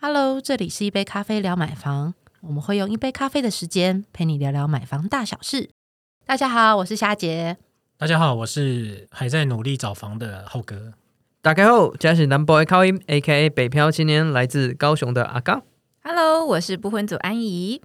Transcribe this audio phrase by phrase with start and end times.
[0.00, 5.70] Hello，这里是一杯咖啡聊买房，我们会用一杯咖啡的时间陪你聊聊买房大小事。
[6.24, 7.56] 大家好，我是夏杰。
[7.96, 10.92] 大家好，我是还在努力找房的浩哥。
[11.42, 15.64] 打开后，嘉是南 boy 靠音，A.K.A 北漂青年，来自高雄的阿刚。
[16.04, 17.82] Hello，我是不婚族安怡。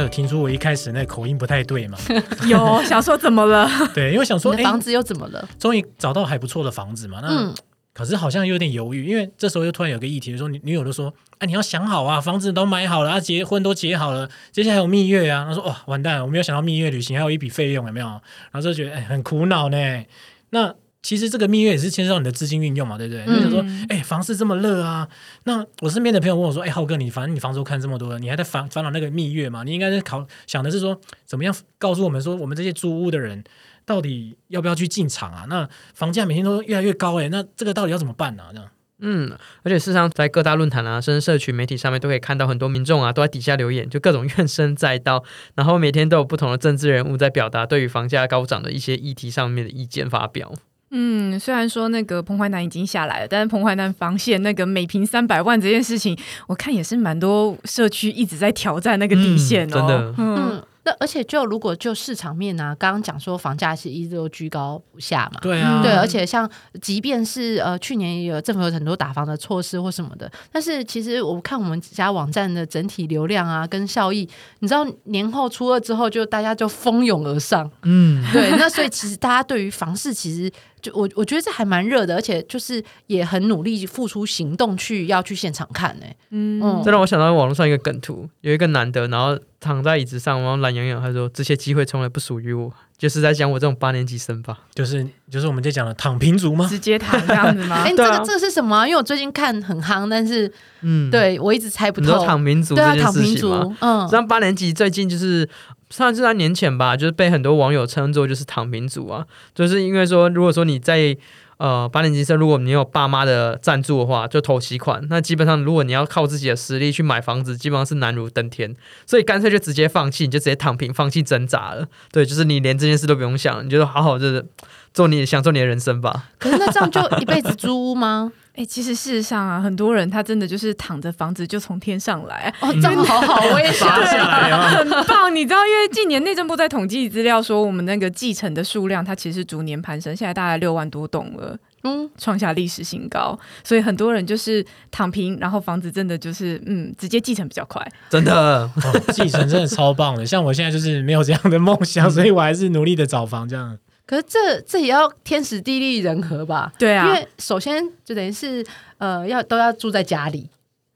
[0.00, 1.98] 家有听出我一开始那口音不太对吗？
[2.48, 3.68] 有想说怎么了？
[3.94, 5.48] 对，因为想说，哎、房子又怎么了？
[5.58, 7.20] 终于找到还不错的房子嘛。
[7.22, 7.54] 那、嗯
[7.92, 15.44] 可是好像有点犹豫，因为这时候又突然有个议题说，女女友都说，哎、你要想好啊，房子都买好了，啊，结婚都结好了，接下来还有蜜月啊。
[15.48, 18.06] 他说，哇，完蛋了，我没有想到蜜月旅行还有一笔费用，有没有？
[18.06, 18.20] 然
[18.52, 20.04] 后就觉得，哎、很苦恼呢。
[20.50, 20.72] 那
[21.02, 23.24] 其实这个蜜月也是牵涉到你的资金运用嘛，对不对？
[23.26, 25.08] 嗯就想说，哎、房市这么热啊，
[25.44, 29.64] 那我身边的朋友问我说，哎、浩哥，你反正你房子都看这么多了，你还在烦烦恼那个蜜月嘛？
[29.64, 33.42] 你应该是考想的是说，怎么样告诉我们说，我们这些租屋的人
[33.86, 35.46] 到底要不要去进场啊？
[35.48, 38.50] 那房价每天都越来越高、哎，那这个到底要怎么办呢、啊？
[38.52, 38.68] 这样。
[39.02, 45.24] 嗯，而且事实上，在各大论坛啊，甚至社群媒体上面，都可以看到很多民众啊，都在底下留言，就各种怨声载道，
[45.54, 50.52] 然后每天都有不同的政治人物在表达对于房价高涨的一些议题上面的意见发表。
[50.90, 59.76] 嗯，虽然说那个彭淮南已经下来了，但是彭淮南防线那个每平三百万这件事情，我看也是蛮多社区一直在挑战那个底线哦。
[59.76, 60.14] 嗯真的。
[60.18, 65.38] 嗯，嗯，那而且就如果就市场面啊，刚刚讲说房价是一直都居高不下嘛。
[65.42, 74.28] 对啊，对，而且像即便是呃去年也有政府有很多打房的措施或什么的，但是其实我看我们家网站的整体流量啊跟效益，
[74.60, 80.50] 你知道年后初二之后就大家就蜂拥而上，嗯，对，那所以其实大家对于房市其实
[80.80, 94.58] 就我我觉得这还蛮热的，而且就是也很努力付出行动去要去现场看呢、嗯嗯这让我想到网络上一个梗图，有一个男的，然后躺在椅子上，然后懒洋洋，他说：“这些机会从来不属于我。”就是在讲我这种八年级生吧。
[94.74, 96.66] 就是就是我们在讲的躺平族吗？
[96.68, 97.90] 直接躺这样子吗哎？
[97.96, 100.50] 这个这个是什么啊、因为我最近看很夯，但是
[100.82, 102.14] 嗯，，对我一直猜不你透。
[102.14, 105.48] 说躺平族对啊，这件躺平族事情吗？，嗯，像八年级最近就是
[105.90, 111.16] 上是在年前吧，就是被很多网友称作就是躺平族啊，就是因为说如果说你在
[111.58, 118.74] 呃八年级生，如果你有爸妈的赞助的话，就投期款，那基本上如果你要靠自己的实力去买房子，基本上是难如登天，
[119.04, 121.86] 所以干脆就直接放弃，你就直接躺平，放弃挣扎了。
[122.10, 124.46] 对，就是你连这件事都不用想，你就好好就是
[124.92, 126.30] 做你想做你的人生吧。
[126.38, 128.32] 可是那这样就一辈子租屋吗？
[128.56, 134.68] 哎、其实事实上啊，很多人他真的就是躺着房子就从天上来，哦，这样好好，我也想 拔下来啊！
[134.68, 135.34] 很棒。
[135.34, 141.56] 你知道，因为近年内政部在统计资料说，我们那个继承的数量，它其实逐年攀升，现在大概六万多栋了。
[141.84, 147.80] 嗯，创下历史新高，所以很多人就是躺平，然后房子真的就是嗯，直接继承比较快。
[148.10, 148.70] 真的，哦
[149.14, 153.78] 继承真的超棒的，像我现在就是没有这样的梦想，所以我还是努力的找房这样。
[154.10, 156.72] 可是这这也要天时地利人和吧？
[156.76, 158.66] 对啊因为首先就等于是
[158.98, 160.50] 呃，要都要住在家里，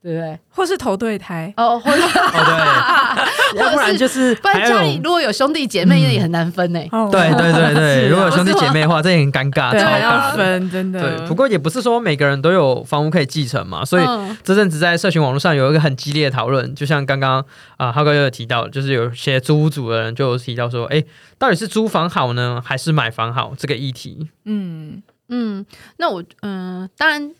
[0.05, 0.39] 对不对？
[0.51, 6.79] 或是投对胎，哦，或者 哦对， 要不然就是不然家里如果有兄弟姐妹，也很难分呢。
[6.91, 10.29] 哦对对对对， 如果有兄弟姐妹的话，这也很尴尬，对还超尬。
[10.29, 11.17] 要分，真的。
[11.17, 17.43] 对，不过也不是说每个人都有房屋可以继承嘛，所以嗯这阵子在社群网络上有一个很激烈的讨论，就像刚刚
[17.77, 21.03] 啊浩哥有提到，就是有些租屋主的人就有提到说，哎，
[21.39, 24.29] 到底是租房好呢，还是买房好这个议题？
[24.45, 25.65] 嗯，嗯，
[25.97, 27.31] 那我嗯、当然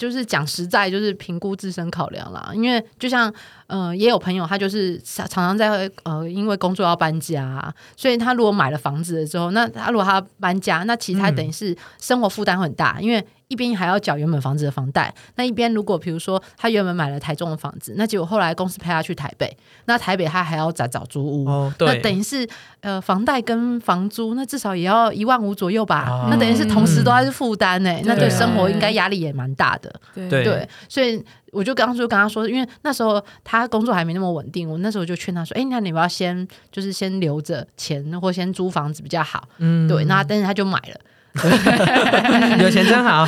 [0.00, 2.50] 就是讲实在，就是评估自身考量啦。
[2.54, 3.30] 因为就像
[3.66, 19.54] 呃，也有朋友他就是常常常在呃，因为工作要搬家啊、所以他如果买了房子了之后，那他如果他搬家，那其实他嗯等于是生活负担很大，因为一边还要缴原本房子的房贷，那一边如果比如说他原本买了台中的房子，那结果后来公司派他去台北，
[19.86, 21.48] 那台北他还要再找租屋。
[21.48, 22.48] 哦，那，等于是
[22.80, 25.96] 呃，房贷跟房租，那至少也要一万五左右吧。
[25.96, 29.92] 啊那等于是同时都还是负担呢，那对对生活应该压力也蛮大的。
[30.14, 39.48] 对对对，所以我就刚刚就跟他说，因为那时候他工作还没那么稳定，我那时候就劝他说：“哎，那你不要先就是先留着钱，或先租房子比较好。
[39.58, 41.00] 嗯对，那但是他就买了。
[42.60, 43.24] 有钱真好，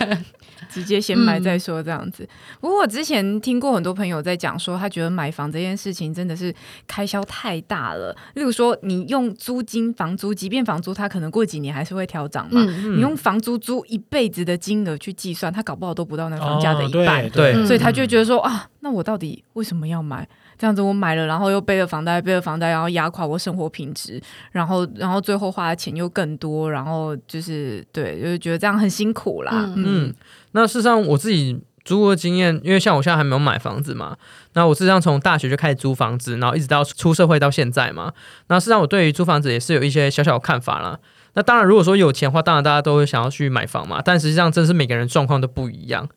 [0.70, 2.28] 直接先买再说这样子。
[2.60, 6.52] 不过我之前听过很多朋友在讲说，他觉得买房这件事情真的是
[6.86, 8.14] 开销太大了。
[8.34, 17.30] 例如说，你用租金、房租，即便房租它可能过几年还是会调涨嘛，嗯，你用房租租一辈子的金额去计算，他搞不好都不到那房价的哦一半。
[17.30, 20.28] 对所以他就会觉得说啊，那我到底为什么要买？
[20.58, 24.20] 这样子我买了，然后又背了房贷，背了房贷，然后压垮我生活品质，
[24.52, 29.72] 然后然后最后花的钱又更多，然后就是对，就是觉得这样很辛苦啦。
[29.76, 30.12] 嗯
[30.52, 34.16] 那事实上我自己租屋的经验，因为像我现在还没有买房子嘛，
[34.52, 38.12] 那我事实上从大学就开始租房子，然后一直到出社会到现在嘛，
[38.46, 40.98] 那事实上我对于租房子也是有一些小小的看法啦。
[41.36, 46.08] 那当然，如果说有钱的话，当然大家都会想要去买房嘛，但实际上真是每个人状况都不一样。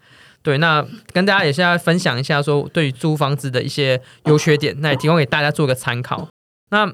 [0.41, 6.27] 对，那跟大家也现在分享一下，说对于租房子的一些优缺点，那也提供给大家做个参考。
[6.69, 6.91] 那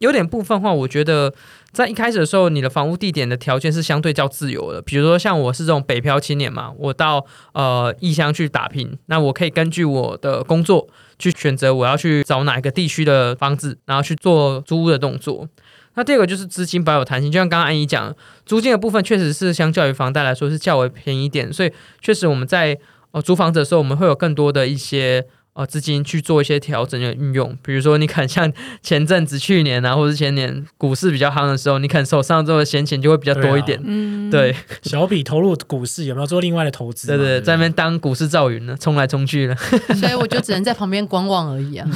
[0.00, 1.32] 优点部分的话，我觉得
[1.72, 4.82] 在一开始的时候，你的房屋地点的条件是相对较自由的。
[4.82, 10.86] 比如说像我是这种北漂青年嘛，我到呃异乡去打拼，那我可以根据我的工作
[11.18, 15.48] 去选择我要去找哪一个地区的房子，然后去做租屋的动作。
[15.96, 18.14] 那第二个就是资金保有弹性，就像刚刚安怡讲，
[18.46, 22.78] 租金的部分确实是相较于房贷来说是较为便宜一点，所以确实我们在
[23.10, 25.26] 哦租房子的时候，我们会有更多的一些。
[25.56, 33.80] 呃，资金去做一些调整的运用，比如说你可能像 前阵子去年啊，或者前年股市比较夯的时候，你可能手上这个闲钱就会比较多一点。
[33.82, 37.16] 嗯，对 小笔投入股市有没有做另外的投资嘛？
[37.16, 39.56] 对对，在那边当股市造云呢，冲来冲去呢。
[39.98, 41.88] 所以我就只能在旁边观望而已啊。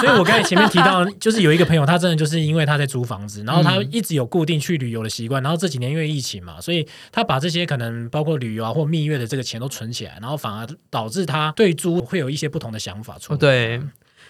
[0.00, 13.38] 所以我刚才前面提到，就是有一个朋友，他真的就是因为他在租房子，然后他嗯一直有固定去旅游的习惯，然后这几年因为疫情嘛，所以他把这些可能包括旅游啊或蜜月的这个钱都存起来，然后反而导致他对租会有一些不同的想法出来。
[13.38, 13.82] 对，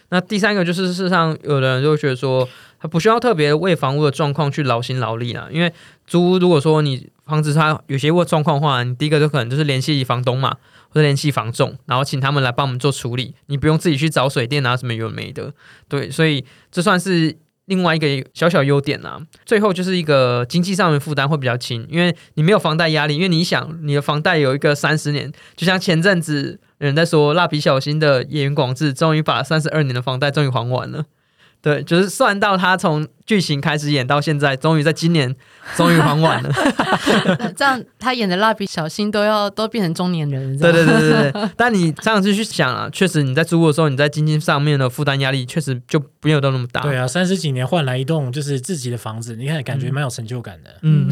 [0.09, 2.49] 那第三个就是事实上，有的人就觉得说，
[2.81, 5.73] 他不需要特别为房屋的状况去劳心劳力了，因为
[6.07, 10.57] 租如果说你房子它有些问状况的话，你第一个就可能就是联系房东嘛，
[10.89, 15.53] 或者联系房仲，然后请他们来帮我们做处理，你不用自己去找水电啊什么有没的，
[15.89, 17.37] 对，所以这算是。
[17.73, 31.07] 另外一个小小优点啊，最后就是一个经济上面负担会比较轻，因为你没有房贷压力，因为你想你的房贷有一个三十年，就像前阵子人在说蜡笔小新的演员广志终于把三十二年的房贷终于还完了，
[31.63, 35.35] 对，就是算到他从剧情开始演到现在，终于在今年
[35.77, 36.51] 终于还完了，
[37.39, 41.51] 那 这样他演的蜡笔小新都要都变成中年人了，对对对，对对对。
[41.57, 50.71] 但你这样子去想啊，确实你在租的时候，你在经济上面的负担压力确实就没有到那么大，对啊，三十几年换来一栋就是自己的房子，你看感觉蛮有成就感的。
[50.83, 51.09] 嗯。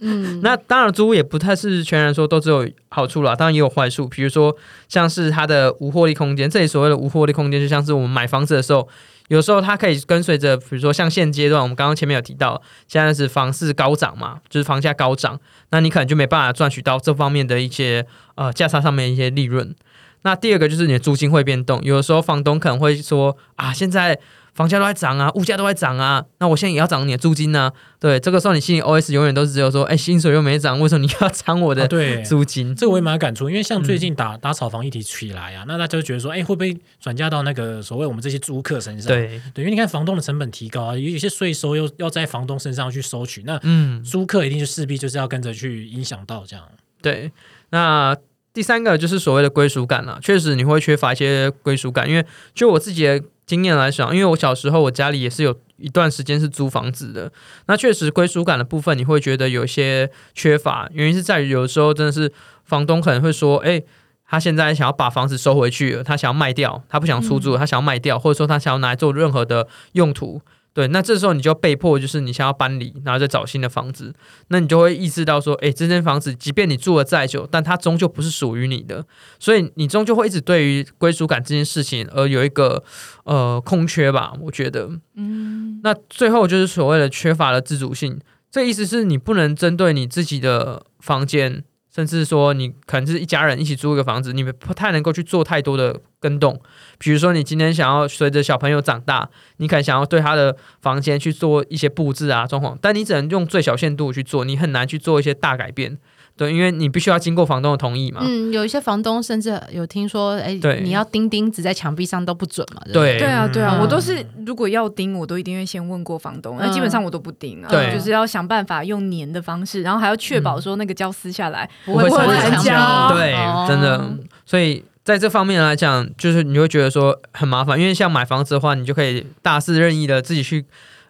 [0.00, 4.06] 嗯， 那当然，租屋也不太是全然说都只有好处啦，当然也有坏处。
[4.06, 4.54] 比如说，
[4.88, 8.86] 像是它的无获利空间，这里所谓的无获利空间，就像是我们买房子的时候，
[9.28, 15.38] 有时候它可以跟随着，比如说像现阶段，我们刚刚前面有提到，现在是房市高涨嘛，就是房价高涨，
[15.70, 19.74] 那你可能就没办法赚取到这方面的一些呃价差上面一些利润。
[20.22, 24.18] 那第二个就是你的租金会变动，有的时候房东可能会说啊，现在
[24.58, 27.70] 房价都在涨啊，物价都在涨啊，那我现在也要涨你的租金呢、
[28.00, 31.86] 对，这个时候你心里 OS 永远都是只有说，哎，薪水又没涨，为什么你要涨我的
[32.24, 32.74] 租金？
[32.74, 39.06] 这个我也蛮有感触，因为像最嗯近打、打炒房议题起来啊，那大家就觉得说，哎，会不会转嫁到那个所谓我们这些租客身上？
[39.12, 46.64] 对，对，因为你看房东的成本提高啊，有有些税收又要在房东身上去收取，那嗯，租客一定就势必就是要跟着去影响到这样。
[47.00, 47.30] 对。
[47.70, 48.16] 那
[48.52, 52.24] 第三个就是所谓的归属感了，确实你会缺乏一些归属感，因为
[52.54, 57.30] 就我自己的经验来讲，因为我小时候我家里也是有一段时间是租房子的，
[57.66, 62.32] 那确实归属感的部分你会觉得有一些缺乏，原因是在于有的时候真的是
[62.64, 63.82] 房东可能会说，哎。
[64.30, 70.42] 他现在想要把房子收回去了，他想要卖掉，他不想出租，他想要卖掉，或者说他想要拿来做任何的用途。
[70.78, 74.14] 对，那这时候你就被迫就是你想要搬离，然后再找新的房子，
[74.46, 79.04] 那你就会意识到说，诶，这间房子即便你住了再久，但它终究不是属于你的，
[79.40, 82.84] 所以你终究会一直对于归属感这件事情而有一个
[83.24, 84.88] 呃空缺吧，我觉得。
[85.16, 88.16] 嗯，那最后就是所谓的缺乏了自主性，
[88.48, 91.64] 这意思是你不能针对你自己的房间，
[91.94, 96.60] 甚至说你可能是一家人一起租一个房子，你们不太能够去做太多的跟动。
[96.98, 105.98] 比如说，你今天想要随着小朋友长大，你可能想要对他的房间去做一些布置啊、装潢，但你只能用最小限度去做，你很难去做一些大改变。
[106.38, 108.20] 对，因为你必须要经过房东的同意嘛。
[108.22, 124.08] 嗯，有一些房东甚至有听说，哎对，你要钉钉子在墙壁上都不准嘛，对不对对啊，对啊，嗯我都是如果要钉，我都一定会先问过房东，那基本上我都不钉啊，对就是要想办法用粘的方式，然后还要确保说那个胶撕下来不会不会不会残胶对，哦真的，
[124.46, 130.64] 所以在这方面来讲，就是你会觉得说很麻烦，因为像买房子的话，你就可以大肆任意的自己去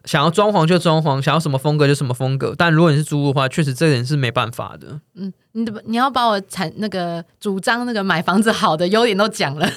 [0.04, 2.54] 想要装潢就装潢，想要什么风格就什么风格。
[2.56, 5.00] 但如果你是租的话，确实这点是没办法的。
[5.14, 9.68] 嗯，你的你要把我产那个主张那个买房子好的 优点都讲了，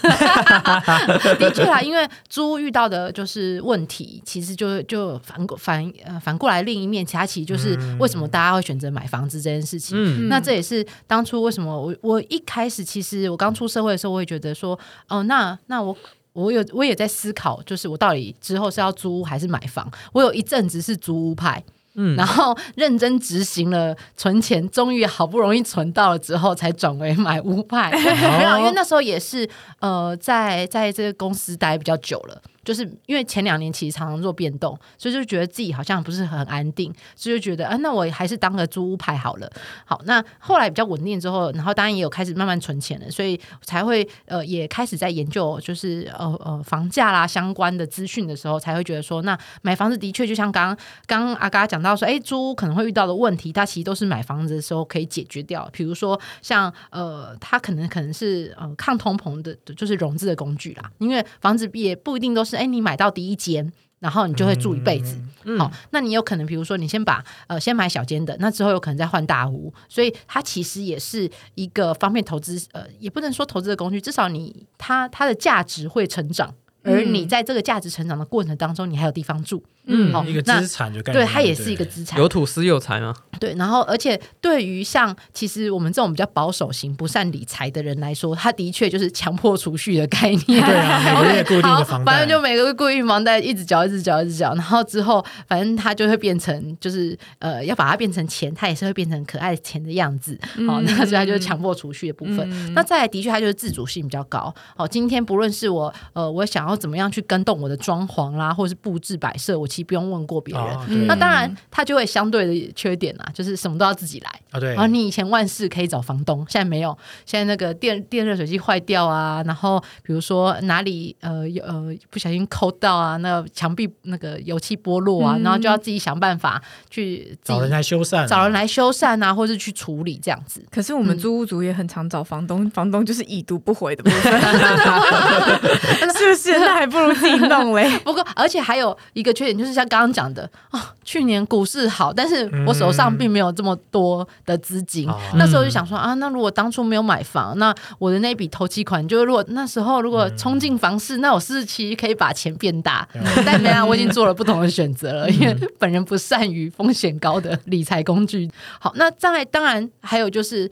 [1.40, 9.98] 的确啊，因为租屋遇到的就是问题，其实就就反过反呃反过来另一面，其他其实就是为什么大家会选择买房子这件事情。
[9.98, 14.78] 嗯，那这也是当初为什么我我一开始其实我刚出社会的时候，我会觉得说，
[15.10, 15.96] 哦，那那我
[16.34, 19.90] 我有我也在思考，就是我到底之后是要租屋还是买房。
[20.14, 21.62] 我有一阵子是租屋派，
[21.96, 27.92] 嗯然后认真执行了存钱，终于好不容易存到了之后，才转为买屋派。
[27.92, 32.42] 没有，因为那时候也是呃，在在这个公司待比较久了。
[32.64, 39.52] 就是因为前两年其实常常做变动，所以就觉得自己好像不是很安定，所以就觉得啊，那我还是当个租屋派好了。
[39.86, 50.78] 好，那后来比较稳定之后，然后当然也有开始慢慢存钱了，所以才会呃也开始在研究就是呃呃房价啦相关的资讯的时候，才会觉得说，那买房子的确就像刚
[51.08, 55.68] 刚阿嘎讲到说，哎，租屋可能会遇到的问题，它其实都是买房子的时候可以解决掉。
[55.72, 63.72] 比如说像呃，它可能可能是呃抗通膨的，就是融资的工具啦，因为房子也不一定都是哎你买到第一间。
[64.02, 65.60] 然后你就会住一辈子，嗯。
[65.60, 79.81] 好，那你有可能，比如说你先把呃先买小间的，那之后有可能再换大屋，所以它其实也是一个方便投资，呃，也不能说投资的工具，至少你它它的价值会成长，而你在这个价值成长的过程当中，你还有地方住，嗯
[80.12, 83.14] 好那一个资产就概念，对，它也是一个资产，有土司有财吗？
[83.40, 90.46] 对，然后而且对于像其实我们这种比较保守型、不善理财的人来说，它的确就是强迫储蓄的概念。
[90.46, 100.38] 对啊， 每个月固定的房贷，反正就每个月固定房贷一直缴、一直缴、一直缴，然后之后反正它就会变成，就是呃，要把它变成钱，它也是会变成可爱钱的样子。
[100.68, 102.74] 好、那所以它就是强迫储蓄的部分。
[102.76, 104.54] 那再来，的确它就是自主性比较高。
[104.76, 110.64] 好、今天不论是我呃，我想要怎么样去跟动我的装潢啦，或者是布置摆设，我其不用问过别人。
[110.64, 114.30] 哦，那当然，他就会相对的缺点啊，就是什么都要自己来。
[114.52, 116.98] 啊，对然后你以前万事可以找房东，现在没有。
[117.26, 130.62] 现在那个电电热水器坏掉啊，然后比如说哪里呃有呃不小心抠到啊，那墙壁那个油漆剥落啊，嗯然后就要自己想办法去找人来修缮，找人来修缮啊，或是去处理这样子。
[130.70, 134.34] 可是我们租屋族也很常找房东，房东就是已读不回的部分，
[136.18, 136.60] 是不是？
[136.60, 137.90] 那还不如自己弄嘞。
[138.04, 145.10] 不过，而且还有一个缺点，就是像刚刚讲的啊、去年股市好，但是我手上并没有这么多的资金。
[145.10, 153.08] 哦那时候就想说啊，那如果当初没有买房，那我的那笔投期款，就是如果那时候如果冲进房市，那我是不是其实可以把钱变大。
[153.46, 158.50] 但没有，我已经做了不同的选择了，因为本人不善于风险高的理财工具。
[158.80, 160.70] 好，那再来当然还有就是，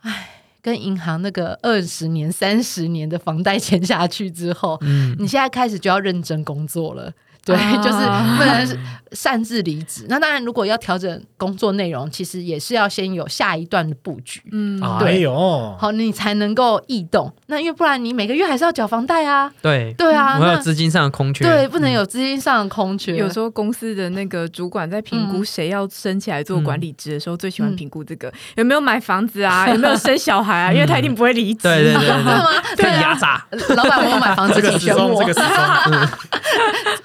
[0.00, 0.30] 唉。
[0.64, 7.12] 跟银行那个二十年、三十年的房贷签下去之后，嗯，你现在开始就要认真工作了。
[7.44, 7.98] 对，啊就是
[8.38, 8.78] 不能
[9.12, 10.06] 擅自离职。
[10.08, 17.32] 那当然，如果要调整工作内容，其实也是要先有下一段的布局，嗯，哎对呦，好，你才能够异动。
[17.46, 19.52] 那因为不然，你每个月还是要缴房贷啊。
[19.62, 23.14] 对，对啊，那我有资金上的空缺，对，不能有资金上的空缺。
[23.14, 31.60] 有时候公司的那个主管在评估谁要升起来做管理职的时候，最喜欢评估这个有没有买房子啊，有没有生小孩啊，因为他一定不会离职。
[31.62, 32.50] 对对对对， 吗？
[32.76, 33.46] 对压啊，榨，
[33.76, 35.34] 老板，我有买房子，这个请选我时钟，这。
[35.34, 35.40] 个时
[35.90, 36.08] 钟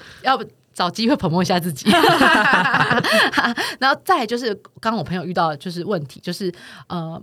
[0.30, 1.90] 要不找机会捧一下自己。
[3.78, 6.52] 然后再就是，刚刚我朋友遇到的就是问题，就是
[6.88, 7.20] 呃。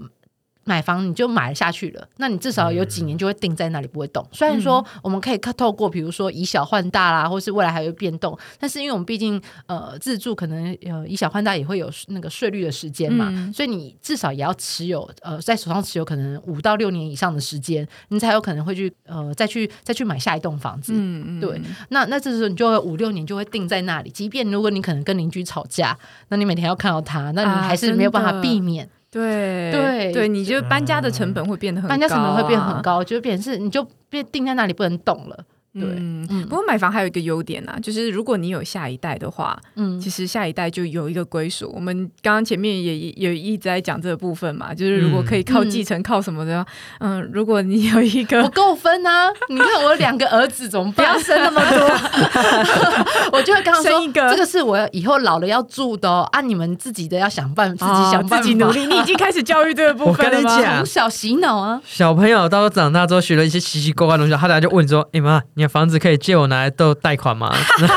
[0.68, 4.28] 买房你就买下去了，那你至少有几年就会定在那里不会动。
[4.34, 13.54] 虽然说我们可以透过比如说以小换大啦，或是未来还会变动，但是因为我们毕竟呃自住可能呃以小换大也会有那个税率的时间嘛，嗯。
[13.54, 20.92] 所以你至少也要持有呃在手上持有可能五到六年以上的时间，你才有可能会去呃再去再去买下一栋房子。
[20.94, 25.98] 嗯嗯，对，那那这时候你就会五六年就会定在那里，即便如果你可能跟邻居吵架，
[26.28, 35.44] 那你每天要看到他，那你啊还是没有办法避免、对对对，你就搬家的成本会变得很高、啊，搬家成本会变很高，就变成是你就变定在那里不能动了。
[35.74, 41.72] 对，嗯嗯不过买房还有一个优点啊，就是如果你有下一代的话，嗯其实下一代就有一个归属。
[41.76, 46.66] 我们刚刚前面也也一直在讲这个部分嘛，就是如果可以靠继承、靠什么的，
[47.00, 48.68] 嗯，如果你有一个不个。
[48.68, 49.30] 够分啊！
[49.50, 50.96] 你看我有两个儿子怎么办？
[50.96, 58.86] 不要生那么多， 我就会跟他说生一个这个是我以后老了要住的哦，啊，你们自己的要想办法，自己想办，哦自己努力。
[58.88, 60.78] 你已经开始教育这个部分了吗？
[60.78, 61.82] 从小洗脑啊。
[61.86, 67.52] 小朋友到长大之后学了一些奇奇怪怪的东西，他等下就问说：“哎、妈，你的房子可以借我拿来做贷款吗？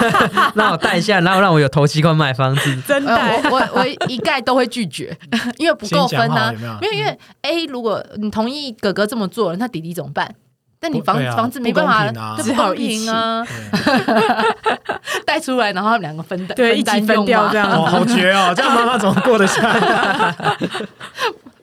[0.57, 2.75] 让我贷一下，然后让我有头期款买房子。
[2.89, 5.15] 真的、呃，我我我一概都会拒绝，
[5.59, 6.59] 因为不够分啊先讲好有。
[6.59, 10.35] 没有因为因为 A 如果你同意哥哥这么做，那弟弟怎么办？
[10.83, 20.35] 但你房、啊房子没办法，不公平啊就不好一平啊，对 带出来，然后他们两个分担，对，一起分掉这样，样哦，好绝哦，这样妈妈怎么过得下？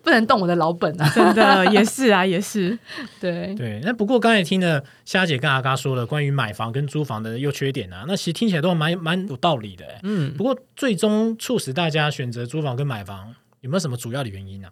[0.07, 1.11] 不能动我的老本啊。
[1.13, 2.79] 真的也是啊，也是。
[3.19, 9.85] 对，对，那不过刚才听了虾姐跟阿嘎说了关于买房跟租房的优缺点啊，那其实听起来都蛮蛮有道理的。
[9.85, 14.69] 哎”嗯，不过最终促使大家选择租房跟买房，有没有什么主要的原因呢、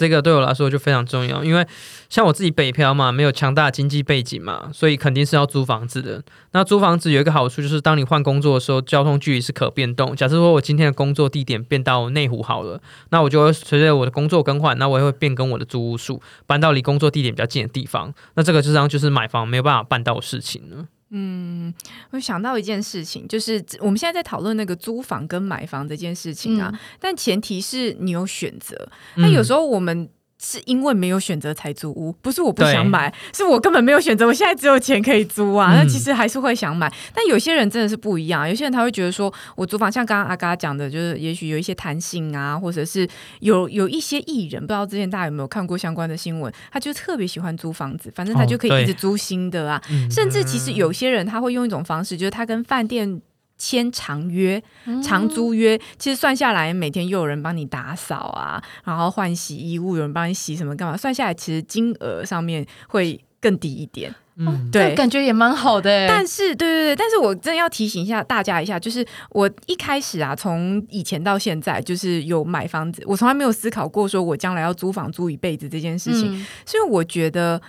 [0.00, 1.66] 这个对我来说就非常重要，因为
[2.08, 6.22] 像我自己北漂嘛，没有强大的经济背景嘛，所以肯定是要租房子的。
[6.52, 10.16] 那租房子有一个好处就是，当你换工作的时候，交通距离是可变动。
[10.16, 12.80] 假设说我今天的工作地点变到内湖好了，
[13.10, 18.14] 那我就会随着我的工作更换，那我也会变更我的租屋数，搬到离工作地点比较近的地方。
[18.36, 20.86] 那这个就这样就是买房没有办法办到的事情了。
[21.10, 21.72] 嗯，
[22.10, 28.88] 我想到一件事情，就是我们现在在讨论那个租房跟买房这件事情啊，但前提是你有选择。
[29.16, 30.08] 那有时候我们。
[30.42, 34.26] 是因为没有选择才租屋，不是我不想买，是我根本没有选择。
[34.26, 36.90] 我现在只有钱可以租啊，那其实还是会想买。
[37.14, 43.06] 但有些人真的是不一样，有些人他会觉得说，我租房像刚刚阿嘎讲的，就是也许有一些弹性啊，或者是
[43.40, 49.82] 有有一些艺人，不知道之前大家有没有看过相关的新闻，他就特别喜欢租房子，反正他就可以一直租新的啊。
[50.10, 53.20] 甚至其实有些人他会用一种方式，就是他跟饭店。
[53.60, 54.60] 签长约、
[55.04, 60.96] 长租约，其实算下来，每天又有人帮你打扫啊，然后换洗衣物，有人帮你洗什么干嘛？
[60.96, 64.12] 算下来，其实金额上面会更低一点。
[64.36, 66.08] 嗯，对，感觉也蛮好的。
[66.08, 77.60] 但是，对对对，但是我真的要提醒一下大家一下，就是我一开始啊，从以前到现在，就是有买房子，我从来没有思考过说我将来要租房租一辈子这件事情，是因为我觉得。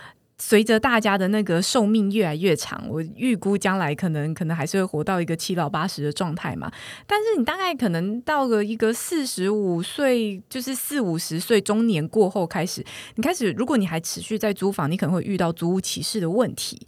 [0.44, 6.72] 随着大家的那个寿命越来越长，我预估将来可能可能还是会活到一个七老八十的状态嘛。
[7.06, 12.84] 但是你大概可能到了一个四十五岁，就是四五十岁中年过后开始，
[13.16, 16.88] 你开始如果你还持续在租房，你可能会遇到租屋歧视的问题，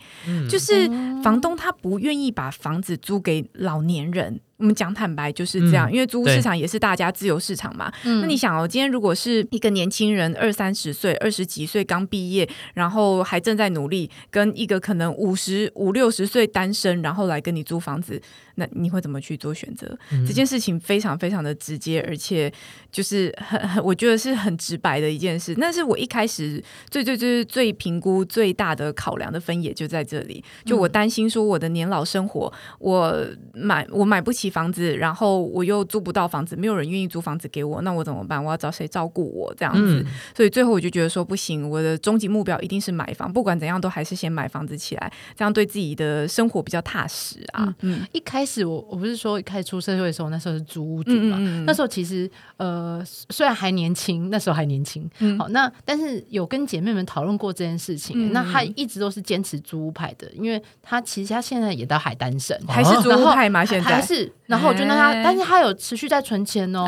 [0.49, 0.89] 就是
[1.23, 4.41] 房东他不愿意把房子租给老年人。
[4.63, 7.91] 我们讲坦白就是这样，因为租屋市场也是大家自由市场嘛。
[8.03, 18.21] 那你想哦，今天如果是一个年轻人，二三十岁、二十几岁刚毕业，然后还正在努力，跟一个可能五十五六十岁单身，然后来跟你租房子。
[18.55, 19.97] 那你会怎么去做选择？
[20.27, 22.51] 这件事情非常非常的直接，而且
[22.91, 25.55] 就是很很，我觉得是很直白的一件事。
[25.57, 30.43] 那是我一开始最最最最评估最大的考量的分野就在这里。
[30.63, 38.43] 就我担心说我的年老生活，我买我买不起房子，然后我又租不到房子，没有人愿意租房子给我，那我怎么办？
[38.43, 39.51] 我要找谁照顾我？
[39.57, 40.05] 这样子，
[40.35, 47.73] 所以最后我就觉得说不行，我的终极目标一定是买房，不管怎样都还是先买房子起来，这样对自己的生活比较踏实啊。
[47.81, 48.42] 嗯，一开。
[48.43, 51.37] 开始我我不是说一开始出社会的时候，那时候是租屋主嘛。
[51.65, 55.09] 那时候其实呃，虽然还年轻，那时候还年轻。
[55.39, 58.33] 好，那但是有跟姐妹们讨论过这件事情。
[58.33, 63.63] 那她一直都是坚持租屋派的，因为她其实她现在也到海单身，还是租屋派吗？
[63.63, 64.29] 现在还是。
[64.45, 66.85] 然后我就跟他，但是她有持续在存钱哦。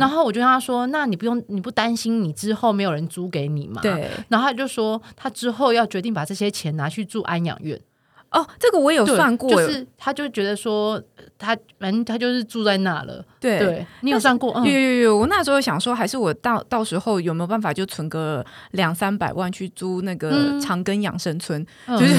[0.00, 4.10] 然后我就跟她说：“那你不用，你不担心你之后没有人租给你嘛？”对。
[4.26, 7.80] 然后她就说，她之后要决定把这些钱拿去住安养院。
[8.30, 11.00] 哦，这个我有算过，就是他就觉得说
[11.38, 13.24] 他反正他就是住在那了。
[13.40, 14.52] 对，对你有算过？
[14.66, 21.64] 有有有，我那时候想说，还是我到到时候有没有办法就存个两三百万去租那个长庚养生村？
[21.88, 22.14] 就是，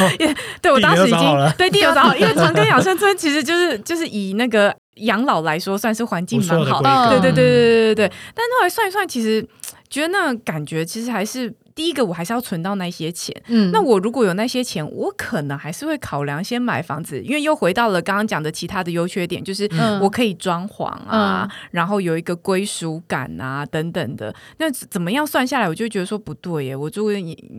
[0.60, 7.20] 对我当时已经对地有找好，因为长庚养生村其实就是就是以那个养老来说，算是环境蛮好的。
[7.20, 8.12] 对对对对对对对。
[8.34, 9.46] 但后来算一算，其实
[9.88, 11.52] 觉得那感觉其实还是。
[11.74, 13.34] 第一个，我还是要存到那些钱。
[13.46, 19.68] 嗯，那我如果有那些钱，我可能还是会考量先买房子，因为又回到了刚刚讲的其他的优缺点，就是
[20.00, 24.34] 我可以装潢啊，然后有一个归属感啊等等的。
[24.58, 26.76] 那怎么样算下来，我就觉得说不对耶。
[26.76, 27.10] 我住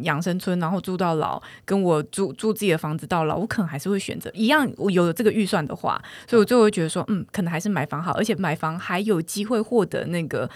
[0.04, 4.70] 养生村，然后住到老，跟我住住自己的房子到老，我可能还是会选择一样。
[4.78, 10.50] 我有这个预算的话，所以我 就会觉得说，嗯，可能还是买房好，而且买房还有机会获得那个。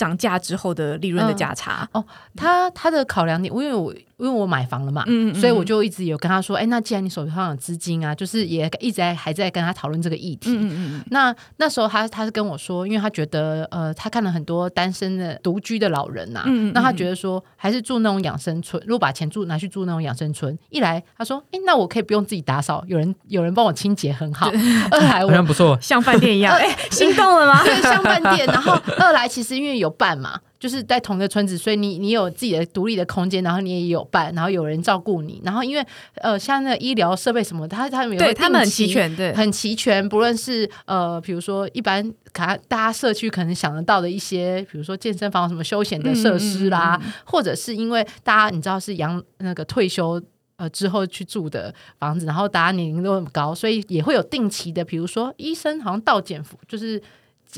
[0.00, 1.86] 涨价之后的利润的价差。
[1.92, 2.02] 哦，
[2.34, 11.04] 他他的考量点，因为我因为我买房了嘛，嗯所以我就一直有跟他说，哎，那既然你手上有资金啊，就是也一直在还在跟他讨论这个议题，嗯嗯嗯。
[11.10, 24.50] 那那时候他他是跟我说，因为他觉得呃，他看了很多单身的独居的老人呐，嗯那他觉得说还是住那种养生村，如果把钱住拿去住那种养生村，一来他说，哎，那我可以不用自己打扫，有人有人帮我清洁很好，
[24.90, 27.62] 二来好像不错，像饭店一样， 哎， 心动了吗？
[27.62, 28.46] 对，像饭店。
[28.46, 29.90] 然后二来其实因为有。
[30.00, 35.82] 伴嘛，就是在同一个村子，所以你你有自己的独立的空间，然后你也有伴，然后有人照顾你，然后因为
[36.16, 40.06] 呃，像那个医疗设备什么，他他们对他们很齐全，对，很齐全。
[40.06, 50.22] 不论是呃，比如说一般卡大家社区可能想得到的一些，比如说健身房什么休闲的设施啦，或者是因为大家你知道是养那个退休
[50.56, 57.02] 呃之后去住的房子，然后大家年龄都很高，所以也会有定期的，比如说医生好像到检服就是。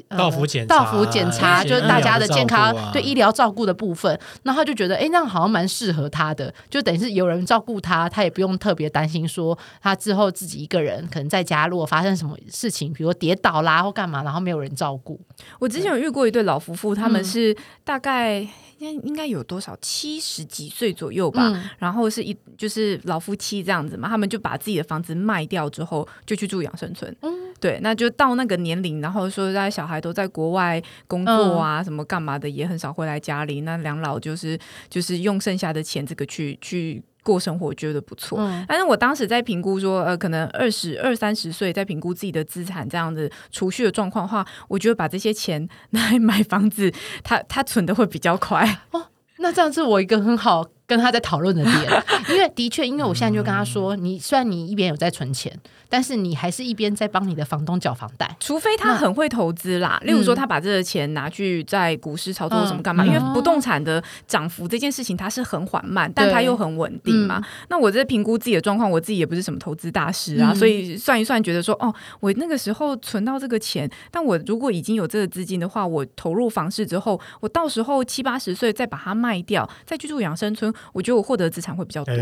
[0.08, 4.18] 到府检到府检查，就是大家的健康对医疗照顾的部分。
[4.44, 15.20] 那他就觉得，哎，那样好像蛮适合他的，就等于是有人照顾他，他也不用特别担心说他之后自己一个人可能在家，如果发生什么事情，比如跌倒啦或干嘛，然后没有人照顾。
[15.58, 18.48] 我之前有遇过一对老夫妇，他们嗯是大概应
[18.82, 27.14] 该应该有多少七十几岁左右吧，嗯然后是一就是老夫妻这样子嘛，他们就把自己的房子卖掉之后，就去住养生村。
[27.20, 33.60] 嗯对，那就到那个年龄，然后说在小孩都在国外工作啊，什么干嘛的，也很少回来家里。
[33.60, 34.58] 那两老就是
[34.90, 38.38] 就是用剩下的钱这个去去过生活，觉得不错。
[38.38, 48.80] 嗯但是我当时在评估说，呃，可能二十二三十岁在评估自己的资产这样子储蓄的状况的话，我觉得把这些钱拿来买房子，他他存的会比较快。
[48.90, 49.06] 哦
[49.38, 55.56] 那这样是我一个很好跟他在讨论的点， 因为的确，因为我现在就跟他说，你虽然你一边有在存钱，
[55.88, 58.36] 但是你还是一边在帮你的房东缴房贷。
[58.40, 63.06] 除非他很会投资啦，例如说他把这个钱拿去在股市操作嗯什么干嘛，嗯。
[63.06, 67.38] 因为不动产的涨幅这件事情它是很缓慢，但它又很稳定嘛。
[67.38, 67.44] 嗯。
[67.68, 70.56] 那我在评估自己的状况，我自己也不是什么投资大师啊，嗯。
[70.56, 82.12] 所以算一算，觉得说哦，我那个时候存到这个钱，但我如果已经有这个资金的话，我投入房市之后，我到时候七八十岁再把它卖掉，再去住养生村，我觉得我获得的资产会比较多。
[82.12, 82.16] 哎，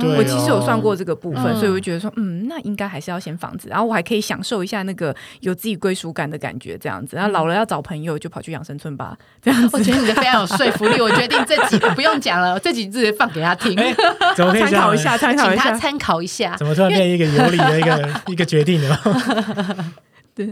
[0.00, 7.16] 对哦，我其实有算过这个部分，嗯所以我就觉得说，嗯，那应该还是要先房子，然后我还可以享受一下那个有自己归属感的感觉，这样子。
[7.16, 13.94] 然后老了要找朋友，就跑去养生村吧，这样子我觉得你的非常有说服力，我决定这集不用讲了，这集直接放给他听，哎，
[14.36, 15.62] 怎么参考一下，参考一下。
[15.62, 16.56] 请他参考一下。
[16.56, 18.98] 怎么突然变一个有理的一个一个决定呢？
[20.34, 20.46] 对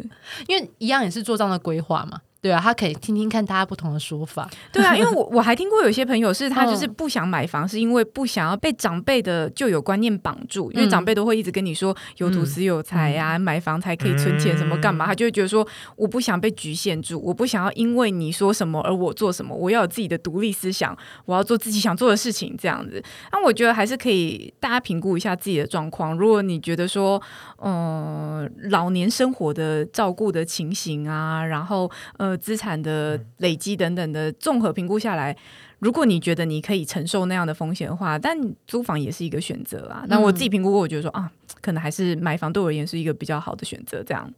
[0.46, 4.50] 因为一样也是做这样的规划嘛，对啊，他可以听听看大家不同的说法。
[4.72, 6.94] 对啊，因为我我还听过有些朋友是他就是嗯。
[6.94, 10.90] 不想买房，是因为不想要被长辈的旧有观念绑住，因为嗯。
[10.90, 23.02] 长辈都会一直跟你说有土司有财呀、买房才可以存钱，什么干嘛，他就会觉得说我不想被局限住，我不想要因为你说什么而我做什么，我要有自己的独立思想，我要做自己想做的事情，这样子。
[23.30, 26.16] 那我觉得还是可以大家评估一下自己的状况。
[26.16, 27.20] 如果你觉得说，
[27.56, 35.36] 呃，老年生活的照顾的情形啊，然后呃资产的累积等等的综合评估下来，
[35.78, 40.04] 如果你觉得你可以承受那样的风险的话，但租房也是一个选择啊。
[40.08, 44.02] 那我自己评估过，我觉得说啊，可能还是买房对我而言是一个比较好的选择。
[44.02, 44.32] 这样，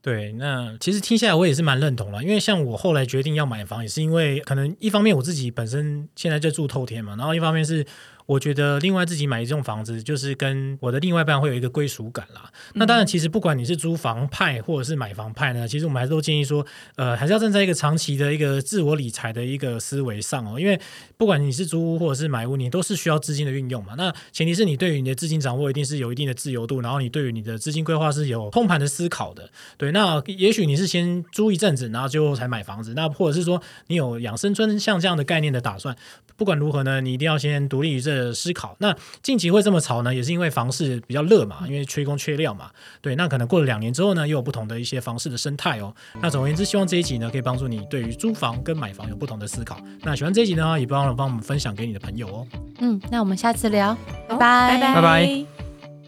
[0.00, 7.86] 对，那其实听下来我也是蛮认同了，因为像我后来决定要买房，也是因为可能一方面我自己本身现在就住透天嘛，然后一方面是
[8.26, 12.50] 我觉得另外自己买一栋房子，就是跟我的另外一半会有一个归属感啦。
[12.74, 16.64] 那当然，其实不管你是租房派或者是买房派呢，其实我们还是都建议说，
[16.96, 20.80] 呃，还是要站在一个长期的一个自我理财的一个思维上哦，因为
[21.16, 23.94] 不管你是租屋或者是买屋，你都是需要资金的运用嘛。
[23.96, 29.50] 那前提是你对于你的资金掌握一定是有一定的自由度，然后你对于你的资金规划是有通盘的思考的。
[29.76, 35.96] 对，那也许你是先租一阵子，然后最后才买房子，那或者是说你有养生村像这样的概念的打算。
[36.36, 38.76] 不管如何呢，你一定要先独立于这思考。
[38.78, 42.70] 那近期会这么炒呢，也是因为房市比较热嘛，因为缺工缺料嘛。
[43.00, 45.94] 对，那可能过了两年之后呢，又有不同的一些房市的生态哦。
[46.20, 49.78] 那总而言之，希望这一集呢可以帮助你对于租房跟买房有不同的思考。
[50.02, 52.46] 那喜欢这一集呢，也不忘了帮我们分享给你的朋友哦。
[52.80, 53.96] 嗯，那我们下次聊，
[54.28, 55.61] 拜拜拜拜